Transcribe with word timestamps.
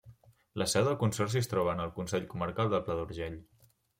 La 0.61 0.65
seu 0.71 0.85
del 0.87 0.95
consorci 1.03 1.39
es 1.41 1.51
troba 1.51 1.75
en 1.77 1.83
el 1.85 1.93
Consell 1.99 2.27
Comarcal 2.33 2.73
del 2.75 2.83
Pla 2.87 2.99
d'Urgell. 3.01 3.37